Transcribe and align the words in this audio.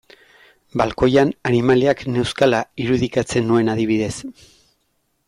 Balkoian 0.81 1.33
animaliak 1.49 2.01
neuzkala 2.15 2.63
irudikatzen 2.87 3.47
nuen 3.51 3.71
adibidez. 3.75 4.13